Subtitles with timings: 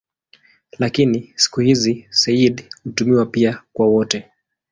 [0.79, 4.29] Lakini siku hizi "sayyid" hutumiwa pia kwa wote.